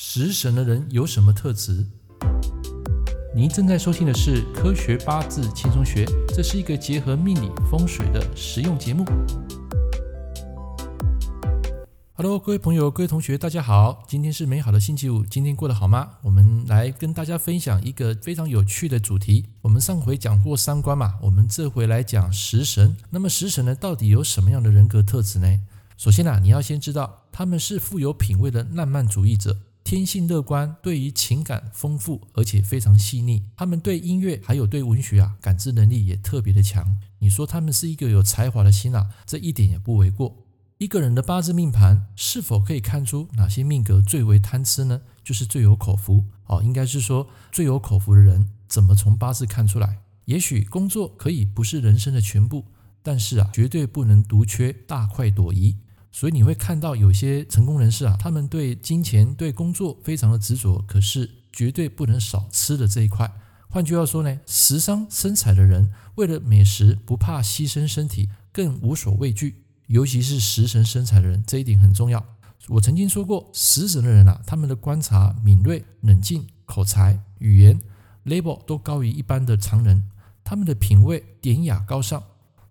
[0.00, 1.84] 食神的人有什么特质？
[3.34, 9.04] 您正在收听的是《科学八字轻松学》，这是一个结合命理风水的实用节目。
[12.12, 14.04] Hello，各位朋友、各位同学，大家好！
[14.06, 16.10] 今天是美好的星期五，今天过得好吗？
[16.22, 19.46] 我们来跟大家分享一个非常有趣的主题。
[19.62, 22.96] 我们上回讲过三观嘛，我们这回来讲食神。
[23.10, 25.58] 那么食神呢，到底有什么样的人格特质呢？
[25.96, 29.56] 首先啊，你要先知道他们是富有品味的浪漫主义者。
[29.88, 33.44] 天性乐观，对于情感丰富，而且非常细腻。
[33.56, 36.98] 他们对音乐还有对文学啊，感知能力也特别的强。
[37.20, 40.44] 你说他们是一个有才华的心啊，这一点也不为过。
[40.76, 45.00] 一个人的八字命盘是否可以看出哪些命格最为贪吃呢？
[45.24, 50.00] 就是最有口福哦，应该是说最有口福的人，怎么从八字看出来？
[50.26, 52.66] 也许工作可以不是人生的全部，
[53.02, 55.76] 但是啊，绝对不能独缺大快朵颐。
[56.10, 63.30] 所以你会看到有些成功人士啊，他们对金钱、对工作非常的执着，可是绝对不能少吃的这一块。
[63.68, 69.62] 换句话说呢，食伤身材的人，为了美食不怕牺牲身体，更无所畏惧。
[69.88, 72.24] 尤其是食神身材的人，这一点很重要。
[72.68, 77.80] 我曾经说过，食神的人啊，他们的观察敏锐、冷静、口才、语言
[78.24, 80.04] level 都高于一般的常人。
[80.42, 82.22] 他们的品味典雅高尚，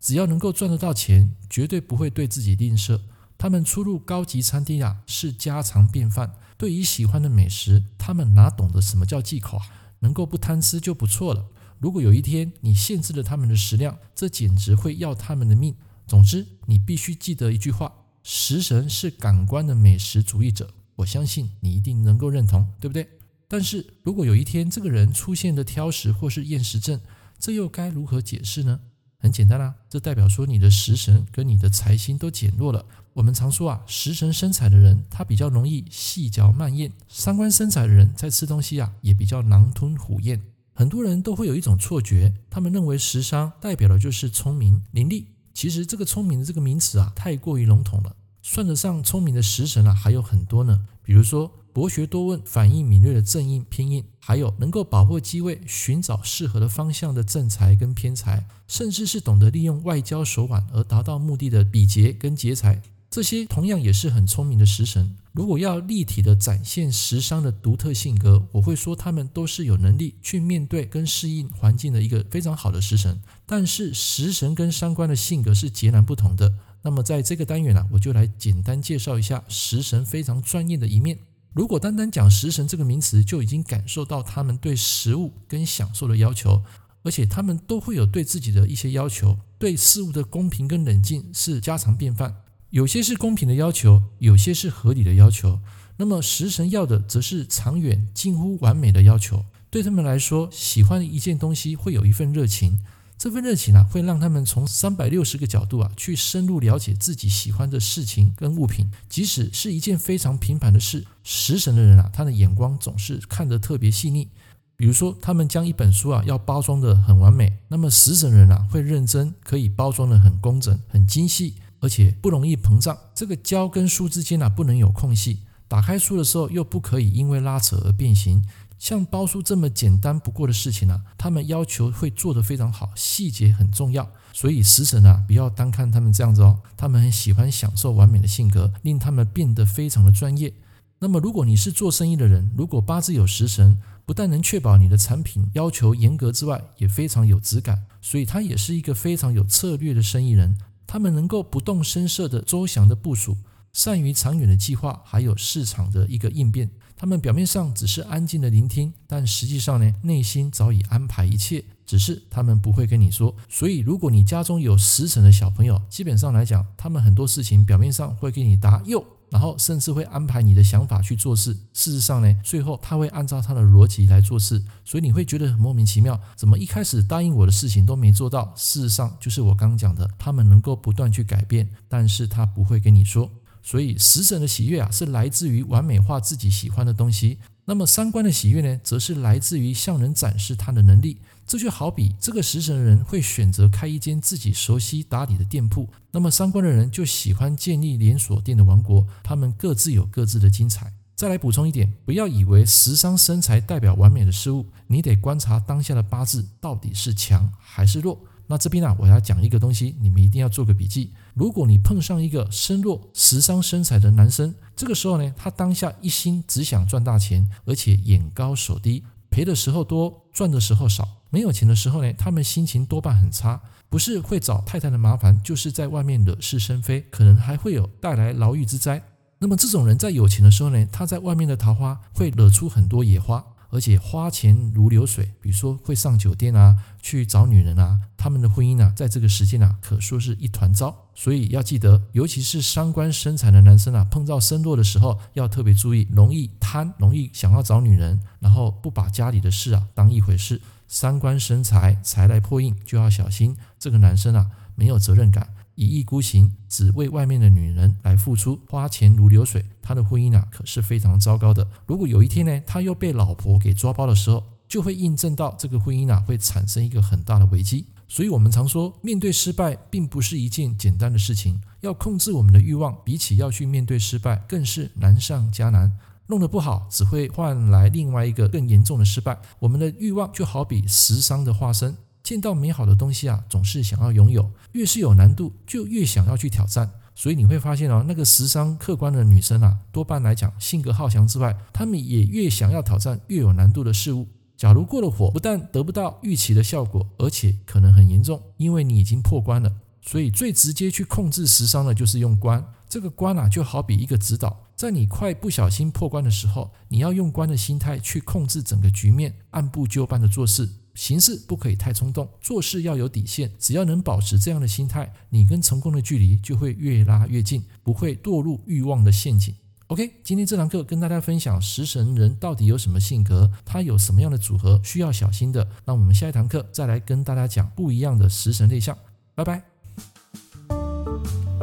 [0.00, 2.98] 只要能够赚得到钱，绝对不会对自己吝啬。
[3.38, 6.34] 他们出入高级餐厅啊，是家常便饭。
[6.56, 9.66] 对于喜欢的美食，他们哪懂得什么叫忌口啊？
[10.00, 11.46] 能够不贪吃就不错了。
[11.78, 15.74] 如果有一天你限制了他们的食量，这简直会要他们的命。
[16.06, 17.92] 总之，你必须记得一句话：
[18.22, 20.70] 食神是感官的美食主义者。
[20.96, 23.06] 我相信你一定能够认同，对不对？
[23.48, 27.00] 但是如果有一天这个人出现的挑食或是厌食症，
[27.38, 28.80] 这又该如何解释呢？
[29.18, 32.86] 很简单啦，这代表说你的食神跟你的财星都减弱了。
[33.16, 40.38] 我们常说啊，食神生财的人，他比较容易细嚼慢咽；三官生财的人，在吃东西啊，也比较狼吞虎咽。
[40.74, 45.24] 很多人都会有一种错觉，他们认为食伤代表的就是聪明伶俐。
[45.54, 48.14] 其实这个聪明的这个名词啊，太过于笼统了。
[48.42, 51.50] 算得上聪明的食神啊，还有很多呢，比如说。
[51.76, 62.80] 博学多问、反应敏锐的正印偏印，还有能够把握机会、寻找适合的方向的正财跟偏财，甚至是懂得利用外交手腕而达到目的的比劫跟劫财，
[63.10, 65.16] 这些同样也是很聪明的食神。
[65.32, 73.20] 如果要立体的展现食伤的独特性格，我会说他们都是有能力去面对跟适应环境的一个非常好的食神。
[73.44, 76.52] 但是食神跟伤官的性格是截然不同的。
[76.82, 81.18] 那么在这个单元呢、我就来简单介绍一下食神非常专业的一面。
[81.52, 86.62] 如果单单讲食神这个名词，就已经感受到他们对食物跟享受的要求，
[87.02, 92.36] 而且他们都会有对自己的一些要求，对事物的公平跟冷静是家常便饭。
[92.70, 95.60] 有些是公平的要求，有些是合理的要求。
[95.98, 99.44] 那么食神要的则是长远、近乎完美的要求。
[99.70, 102.78] 对他们来说，喜欢一件东西会有一份热情。
[103.18, 111.06] 这份热情啊，会让他们从三百六十个角度啊，去深入了解自己喜欢的事情跟物品，即使是一件非常平凡的事。
[111.24, 114.28] 食神的人啊，他的眼光总是看得特别细腻。
[114.76, 121.54] 比如说，他们将一本书啊，要包装得很完美，那么食神人啊，会认真，可以包装得很工整、很精细，
[121.86, 122.98] 而且不容易膨胀。
[123.14, 125.42] 这个胶跟书之间啊，不能有空隙。
[125.68, 128.44] 打开书的时候，又不可以因为拉扯而变形。
[128.76, 134.10] 像包书这么简单不过的事情呢、啊，他们要求会做得非常好，细节很重要。
[134.32, 140.52] 所以食神啊，不要单看他们这样子哦，他们很喜欢享受完美的性格，令他们变得非常的专业。
[140.98, 147.84] 那么，如果你是做生意的人，如果八字有食神，不但能确保你的产品要求严格之外，也非常有质感。
[148.02, 150.58] 所以，他也是一个非常有策略的生意人。
[150.96, 153.36] 他们能够不动声色的周详的部署，
[153.70, 156.70] 善于长远的计划，还有市场的一个应变。
[156.96, 163.36] 他们表面上只是安静的聆听，但实际上呢，内心早已安排一切，只是他们不会跟你说。
[163.46, 171.54] 所以，如果你家中有十成的小朋友，基本上来讲，他们很多事情表面上会给你答右，然后甚至会安排你的想法去做事。
[171.72, 178.52] 事实上呢，最后他会按照他的逻辑来做事，所以你会觉得很莫名其妙，怎么一开始答应我的事情都没做到？
[178.56, 183.30] 事实上，就是我刚刚讲的，他们能够不断去改变，但是他不会跟你说。
[183.62, 187.38] 所以食神的喜悦啊，是来自于完美化自己喜欢的东西。
[187.66, 191.18] 那么三官的喜悦呢，则是来自于向人展示他的能力。
[191.46, 199.06] 这就好比这个食神的人会选择开一间自己熟悉打理的店铺，那么三官的人就喜欢建立连锁店的王国。
[199.22, 200.92] 他们各自有各自的精彩。
[201.14, 208.18] 再来补充一点，不要以为食伤生财代表完美的事物，你得观察当下的八字到底是强还是弱。
[208.46, 211.12] 那这边呢、啊，我要讲一个东西，你们一定要做个笔记。
[211.36, 221.06] 如果你碰上一个身弱、食伤身财的男生，这个时候呢，他当下一心只想赚大钱，而且眼高手低，赔的时候多，赚的时候少。
[221.28, 223.60] 没有钱的时候呢，他们心情多半很差，
[223.90, 229.02] 不是会找太太的麻烦，就是在外面惹是生非，可能还会有带来牢狱之灾。
[229.38, 233.44] 那么这种人在有钱的时候呢，他在外面的桃花会惹出很多野花。
[233.70, 240.94] 而且花钱如流水，比如说会上酒店啊，去找女人啊，他们的婚姻啊，在这个时间啊，可说是一团糟。
[241.14, 250.60] 所以要记得，尤其是伤官生财的男生啊，碰到身弱的时候，要特别注意，容易贪，容易想要找女人，然后不把家里的事啊当一回事。
[250.88, 254.46] 伤官生财，财来破印，就要小心这个男生啊，
[254.76, 255.48] 没有责任感。
[255.76, 261.68] 一意孤行，只为外面的女人来付出，花钱如流水，他的婚姻啊可是非常糟糕的。
[261.86, 267.86] 如果有一天呢，他又被老婆给抓包的时候，就会印证到这个婚姻啊会产生一个很大的危机。
[268.08, 275.92] 所以，我们常说，面对失败并不是一件简单的事情，要控制我们的欲望，比起要去面对失败，更是难上加难。
[276.28, 279.38] 弄得不好，只会换来另外一个更严重的失败。
[279.58, 281.96] 我们的欲望就好比食伤的化身。
[282.26, 286.90] 见到美好的东西啊，总是想要拥有，越是有难度，就越想要去挑战。
[287.14, 294.26] 所以你会发现哦，那个食伤客观的女生啊，多半来讲性格好强之外，她们也越想要挑战越有难度的事物。
[294.56, 299.72] 假如过了火，不但得不到预期的效果，而且可能很严重，因为你已经破关了。
[300.02, 302.64] 所以最直接去控制食伤的，就是用关。
[302.88, 310.68] 这个关啊，就好比一个指导，在你快不小心破关的时候，你要用关的心态去控制整个局面，按部就班的做事。
[310.96, 313.52] 行事不可以太冲动，做事要有底线。
[313.58, 319.54] 只要能保持这样的心态，你跟成功的距离就会越拉越近，不会堕入欲望的陷阱。
[319.88, 325.68] OK，今天这堂课跟大家分享食神人到底有什么性格，他有什么样的组合需要小心的。
[325.84, 328.98] 那我们下一堂课再来跟大家讲不一样的食神类象。
[329.36, 329.62] 拜拜。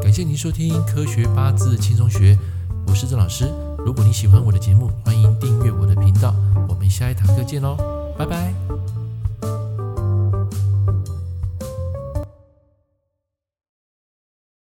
[0.00, 2.34] 感谢您收听《科学八字轻松学》，
[2.86, 3.46] 我是郑老师。
[3.84, 6.32] 如果你喜欢我的节目，欢迎订阅我的频道。
[6.68, 7.76] 我们下一堂课见喽，
[8.16, 9.01] 拜拜。